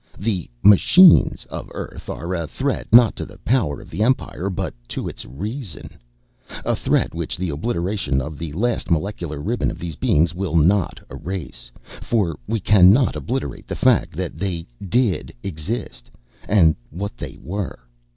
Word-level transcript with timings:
The 0.17 0.49
"Machines" 0.63 1.45
of 1.51 1.69
Earth 1.75 2.09
are 2.09 2.33
a 2.33 2.47
threat 2.47 2.87
not 2.91 3.15
to 3.17 3.23
the 3.23 3.37
power 3.37 3.79
of 3.79 3.91
the 3.91 4.01
Empire 4.01 4.49
but 4.49 4.73
to 4.87 5.07
its 5.07 5.25
reason. 5.25 5.91
A 6.65 6.75
threat 6.75 7.13
which 7.13 7.37
the 7.37 7.51
obliteration 7.51 8.19
of 8.19 8.39
the 8.39 8.51
last 8.53 8.89
molecular 8.89 9.39
ribbon 9.39 9.69
of 9.69 9.77
these 9.77 9.95
beings 9.95 10.33
will 10.33 10.55
not 10.55 10.99
erase, 11.11 11.71
for 12.01 12.35
we 12.47 12.59
cannot 12.59 13.15
obliterate 13.15 13.67
the 13.67 13.75
fact 13.75 14.13
that 14.15 14.39
they 14.39 14.65
did 14.89 15.35
exist 15.43 16.09
and 16.49 16.75
what 16.89 17.15
they 17.15 17.37
were. 17.39 17.77